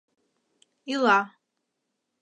[0.93, 1.19] —Ила...